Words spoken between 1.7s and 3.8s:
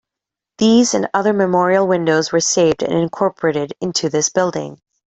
windows were saved and incorporated